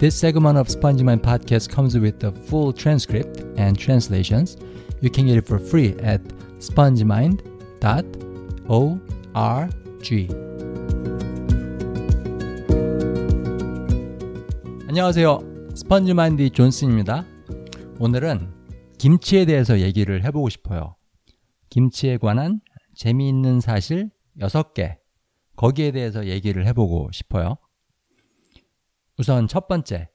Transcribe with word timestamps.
This 0.00 0.16
segment 0.16 0.56
of 0.56 0.66
SpongeMind 0.68 1.20
podcast 1.20 1.68
comes 1.68 1.94
with 1.94 2.20
the 2.20 2.32
full 2.48 2.72
transcript 2.72 3.44
and 3.58 3.78
translations. 3.78 4.56
You 5.02 5.10
can 5.10 5.26
get 5.26 5.36
it 5.36 5.46
for 5.46 5.58
free 5.60 5.94
at 6.02 6.22
spongemind.org. 6.58 7.40
안녕하세요. 14.88 15.38
스펀지마인드 15.74 16.48
존슨입니다. 16.48 17.26
오늘은 17.98 18.54
김치에 18.96 19.44
대해서 19.44 19.80
얘기를 19.80 20.24
해보고 20.24 20.48
싶어요. 20.48 20.96
김치에 21.68 22.16
관한 22.16 22.62
재미있는 22.94 23.60
사실 23.60 24.08
6개, 24.38 24.96
거기에 25.56 25.90
대해서 25.90 26.26
얘기를 26.26 26.66
해보고 26.68 27.10
싶어요. 27.12 27.58
우선 29.20 29.48
첫 29.48 29.68
번째, 29.68 30.08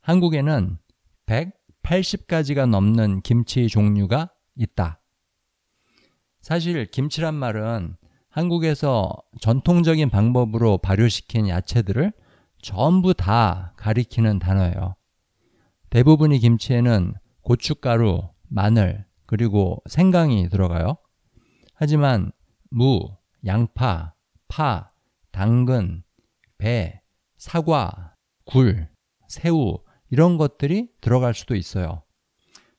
한국에는 0.00 0.78
180가지가 1.26 2.66
넘는 2.66 3.20
김치 3.20 3.68
종류가 3.68 4.30
있다. 4.54 5.02
사실 6.40 6.86
김치란 6.86 7.34
말은 7.34 7.98
한국에서 8.30 9.12
전통적인 9.42 10.08
방법으로 10.08 10.78
발효시킨 10.78 11.46
야채들을 11.46 12.10
전부 12.62 13.12
다 13.12 13.74
가리키는 13.76 14.38
단어예요. 14.38 14.96
대부분의 15.90 16.38
김치에는 16.38 17.12
고춧가루, 17.42 18.30
마늘, 18.48 19.04
그리고 19.26 19.82
생강이 19.90 20.48
들어가요. 20.48 20.96
하지만 21.74 22.32
무, 22.70 23.14
양파, 23.44 24.14
파, 24.48 24.90
당근, 25.32 26.02
배, 26.56 27.02
사과, 27.36 28.14
굴, 28.48 28.88
새우 29.28 29.78
이런 30.08 30.38
것들이 30.38 30.88
들어갈 31.02 31.34
수도 31.34 31.54
있어요. 31.54 32.02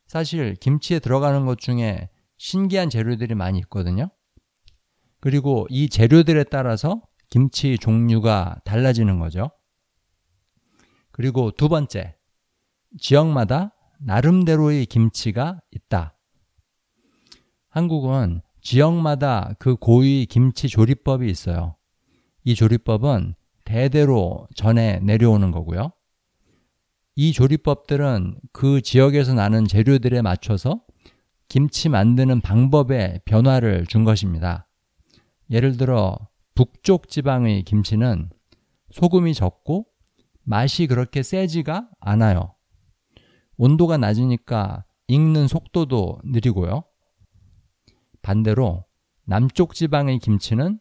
사실 0.08 0.56
김치에 0.56 0.98
들어가는 0.98 1.46
것 1.46 1.60
중에 1.60 2.10
신기한 2.38 2.90
재료들이 2.90 3.36
많이 3.36 3.60
있거든요. 3.60 4.10
그리고 5.20 5.68
이 5.70 5.88
재료들에 5.88 6.46
따라서 6.46 7.04
김치 7.30 7.78
종류가 7.78 8.62
달라지는 8.66 9.20
거죠. 9.20 9.52
그리고 11.12 11.52
두 11.52 11.70
번째, 11.70 12.16
지역마다 12.98 13.76
나름대로의 14.00 14.88
김치가 14.88 15.60
있다. 15.70 16.18
한국은 17.70 18.42
지역마다 18.62 19.54
그 19.60 19.76
고유의 19.76 20.26
김치 20.26 20.68
조리법이 20.68 21.30
있어요. 21.30 21.76
이 22.44 22.56
조리법은 22.56 23.36
대대로 23.70 24.48
전해 24.56 25.00
내려오는 25.04 25.52
거고요. 25.52 25.92
이 27.16 27.32
조리법들은 27.34 28.40
그 28.52 28.82
지역에서 28.82 29.36
나는 29.36 29.68
재료들에 29.68 30.24
맞춰서 30.24 30.82
김치 31.50 31.88
만드는 31.88 32.42
방법에 32.42 33.20
변화를 33.26 33.86
준 33.86 34.06
것입니다. 34.06 34.68
예를 35.52 35.78
들어 35.78 36.18
북쪽 36.56 37.10
지방의 37.10 37.62
김치는 37.62 38.32
소금이 38.90 39.36
적고 39.36 39.86
맛이 40.42 40.88
그렇게 40.88 41.22
세지가 41.22 41.90
않아요. 42.00 42.56
온도가 43.58 43.98
낮으니까 43.98 44.84
익는 45.08 45.48
속도도 45.48 46.22
느리고요. 46.26 46.86
반대로 48.24 48.86
남쪽 49.26 49.76
지방의 49.76 50.18
김치는 50.18 50.80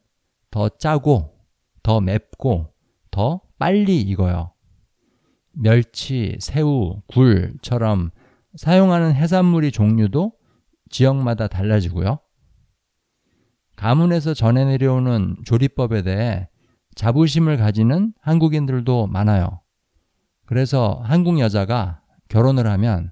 더 0.51 0.71
짜고 0.71 1.35
더 1.83 2.01
맵고 2.01 2.78
더 3.19 3.41
빨리 3.59 4.01
익어요. 4.01 4.53
멸치, 5.51 6.37
새우, 6.39 7.03
굴처럼 7.09 8.11
사용하는 8.55 9.13
해산물의 9.13 9.73
종류도 9.73 10.35
지역마다 10.89 11.49
달라지고요. 11.49 12.21
가문에서 13.75 14.35
전해 14.35 14.65
내려오는 14.65 15.35
조리법에 15.45 16.03
대해 16.03 16.49
자부심을 16.95 17.57
가지는 17.57 18.13
한국인들도 18.21 19.09
많아요. 19.09 19.63
그래서 20.47 21.03
한국 21.03 21.41
여자가 21.41 22.01
결혼을 22.29 22.69
하면 22.69 23.11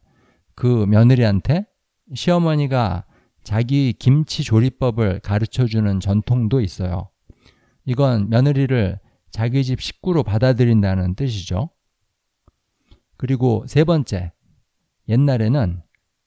그 0.54 0.86
며느리한테 0.88 1.66
시어머니가 2.14 3.06
자기 3.42 3.92
김치 3.92 4.44
조리법을 4.44 5.18
가르쳐 5.18 5.66
주는 5.66 5.98
전통도 5.98 6.60
있어요. 6.60 7.10
이건 7.84 8.30
며느리를 8.30 9.00
자기 9.30 9.64
집 9.64 9.80
식구로 9.80 10.22
받아들인다는 10.22 11.14
뜻이죠. 11.14 11.70
그리고 13.16 13.64
세 13.66 13.84
번째, 13.84 14.32
옛날에는 15.08 15.82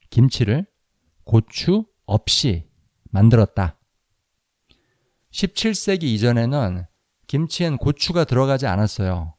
김치를 0.09 0.65
고추 1.23 1.85
없이 2.05 2.69
만들었다. 3.11 3.79
17세기 5.31 6.03
이전에는 6.03 6.85
김치엔 7.27 7.77
고추가 7.77 8.23
들어가지 8.23 8.65
않았어요. 8.65 9.35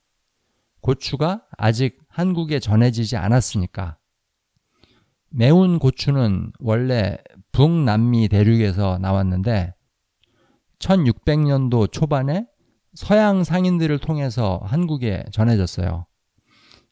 고추가 0.81 1.45
아직 1.59 1.99
한국에 2.09 2.61
전해지지 2.61 3.17
않았으니까. 3.17 3.99
매운 5.31 5.79
고추는 5.79 6.53
원래 6.59 7.19
북남미 7.53 8.29
대륙에서 8.29 8.99
나왔는데 8.99 9.75
1600년도 10.79 11.91
초반에 11.93 12.47
서양 12.95 13.45
상인들을 13.45 13.99
통해서 13.99 14.61
한국에 14.65 15.25
전해졌어요. 15.33 16.07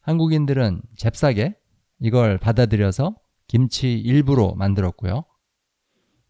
한국인들은 0.01 0.83
잽싸게 0.97 1.57
이걸 2.01 2.39
받아들여서 2.39 3.17
김치 3.49 3.95
일부로 3.99 4.55
만들었고요. 4.55 5.25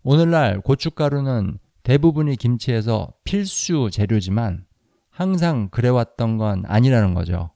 오늘날 0.03 0.61
고춧가루는 0.61 1.59
대부분이 1.83 2.37
김치에서 2.37 3.12
필수 3.25 3.91
재료지만 3.93 4.65
항상 5.11 5.69
그래왔던 5.69 6.39
건 6.39 6.62
아니라는 6.67 7.15
거죠. 7.15 7.51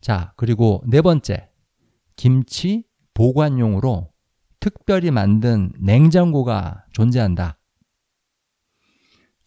자, 0.00 0.32
그리고 0.36 0.82
네 0.86 1.00
번째. 1.00 1.50
김치 2.16 2.84
보관용으로 3.12 4.10
특별히 4.60 5.10
만든 5.10 5.72
냉장고가 5.78 6.84
존재한다. 6.92 7.58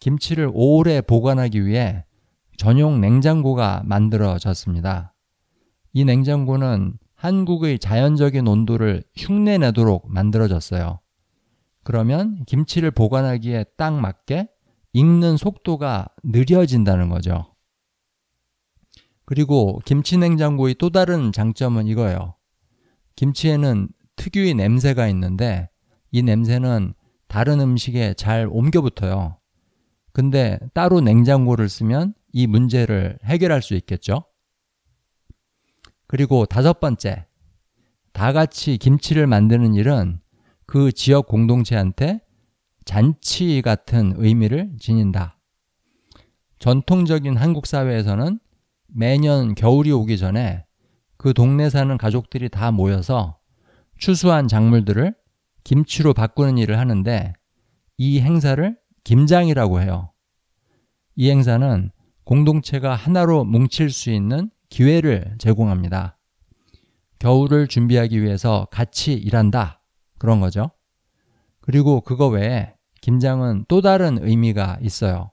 김치를 0.00 0.50
오래 0.52 1.00
보관하기 1.00 1.66
위해 1.66 2.04
전용 2.56 3.00
냉장고가 3.00 3.82
만들어졌습니다. 3.84 5.14
이 5.92 6.04
냉장고는 6.04 6.98
한국의 7.14 7.78
자연적인 7.78 8.46
온도를 8.46 9.02
흉내내도록 9.16 10.10
만들어졌어요. 10.10 11.00
그러면 11.82 12.44
김치를 12.44 12.90
보관하기에 12.90 13.64
딱 13.76 13.94
맞게 13.94 14.48
익는 14.92 15.36
속도가 15.36 16.08
느려진다는 16.22 17.08
거죠. 17.08 17.54
그리고 19.24 19.80
김치 19.84 20.16
냉장고의 20.16 20.76
또 20.76 20.90
다른 20.90 21.32
장점은 21.32 21.86
이거예요. 21.86 22.34
김치에는 23.16 23.88
특유의 24.16 24.54
냄새가 24.54 25.08
있는데 25.08 25.68
이 26.10 26.22
냄새는 26.22 26.94
다른 27.26 27.60
음식에 27.60 28.14
잘 28.14 28.48
옮겨 28.50 28.80
붙어요. 28.80 29.37
근데 30.18 30.58
따로 30.74 31.00
냉장고를 31.00 31.68
쓰면 31.68 32.12
이 32.32 32.48
문제를 32.48 33.20
해결할 33.22 33.62
수 33.62 33.76
있겠죠. 33.76 34.24
그리고 36.08 36.44
다섯 36.44 36.80
번째, 36.80 37.28
다 38.12 38.32
같이 38.32 38.78
김치를 38.78 39.28
만드는 39.28 39.74
일은 39.74 40.18
그 40.66 40.90
지역 40.90 41.28
공동체한테 41.28 42.20
잔치 42.84 43.62
같은 43.62 44.14
의미를 44.16 44.72
지닌다. 44.80 45.38
전통적인 46.58 47.36
한국 47.36 47.68
사회에서는 47.68 48.40
매년 48.88 49.54
겨울이 49.54 49.92
오기 49.92 50.18
전에 50.18 50.64
그 51.16 51.32
동네 51.32 51.70
사는 51.70 51.96
가족들이 51.96 52.48
다 52.48 52.72
모여서 52.72 53.38
추수한 53.98 54.48
작물들을 54.48 55.14
김치로 55.62 56.12
바꾸는 56.12 56.58
일을 56.58 56.76
하는데 56.76 57.34
이 57.98 58.20
행사를 58.20 58.76
김장이라고 59.04 59.80
해요. 59.80 60.12
이 61.16 61.30
행사는 61.30 61.90
공동체가 62.24 62.94
하나로 62.94 63.44
뭉칠 63.44 63.90
수 63.90 64.10
있는 64.10 64.50
기회를 64.68 65.36
제공합니다. 65.38 66.18
겨울을 67.18 67.66
준비하기 67.66 68.22
위해서 68.22 68.66
같이 68.70 69.14
일한다. 69.14 69.82
그런 70.18 70.40
거죠. 70.40 70.70
그리고 71.60 72.00
그거 72.00 72.28
외에 72.28 72.74
김장은 73.00 73.64
또 73.68 73.80
다른 73.80 74.18
의미가 74.20 74.78
있어요. 74.82 75.32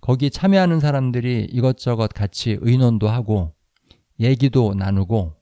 거기 0.00 0.30
참여하는 0.30 0.80
사람들이 0.80 1.48
이것저것 1.52 2.08
같이 2.12 2.58
의논도 2.60 3.08
하고 3.08 3.54
얘기도 4.18 4.74
나누고 4.74 5.34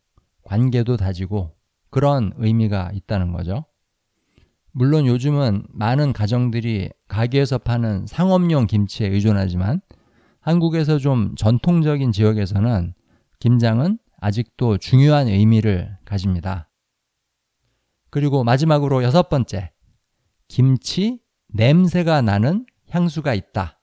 관계도 0.43 0.97
다지고 0.97 1.57
그런 1.91 2.33
의미가 2.37 2.91
있다는 2.93 3.33
거죠. 3.33 3.65
물론 4.73 5.07
요즘은 5.07 5.65
많은 5.69 6.13
가정들이 6.13 6.91
가게에서 7.09 7.59
파는 7.59 8.07
상업용 8.07 8.67
김치에 8.67 9.09
의존하지만 9.09 9.81
한국에서 10.41 10.99
좀 10.99 11.35
전통적인 11.37 12.13
지역에서는 12.13 12.95
김장은 13.41 13.99
아직도 14.21 14.79
중요한 14.79 15.27
의미를 15.29 15.97
가집니다. 16.05 16.71
그리고 18.11 18.45
마지막으로 18.45 19.03
여섯 19.03 19.29
번째, 19.29 19.73
김치 20.49 21.21
냄새가 21.49 22.23
나는 22.23 22.65
향수가 22.91 23.35
있다. 23.35 23.81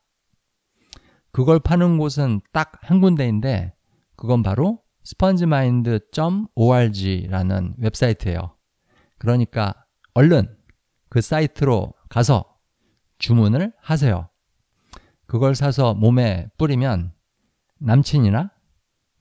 그걸 1.31 1.59
파는 1.59 1.97
곳은 1.97 2.41
딱 2.51 2.77
한 2.81 3.01
군데인데 3.01 3.73
그건 4.15 4.43
바로 4.43 4.81
spongemind.org라는 5.05 7.75
웹사이트예요. 7.77 8.55
그러니까 9.17 9.73
얼른 10.13 10.56
그 11.09 11.21
사이트로 11.21 11.93
가서 12.09 12.57
주문을 13.19 13.73
하세요. 13.79 14.29
그걸 15.25 15.55
사서 15.55 15.93
몸에 15.93 16.47
뿌리면 16.57 17.13
남친이나 17.79 18.51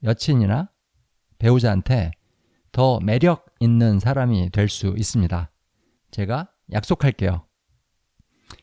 여친이나 0.05 0.71
배우자한테 1.39 2.13
더 2.73 3.01
매력 3.01 3.47
있는 3.61 3.99
사람이 3.99 4.51
될 4.51 4.69
수 4.69 4.95
있습니다. 4.97 5.51
제가 6.11 6.51
약속할게요. 6.73 7.47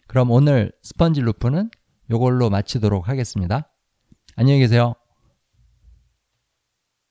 그럼 0.07 0.31
오늘 0.31 0.71
스펀지 0.83 1.21
루프는 1.21 1.69
이걸로 2.11 2.49
마치도록 2.49 3.07
하겠습니다. 3.09 3.69
안녕히 4.35 4.59
계세요. 4.59 4.95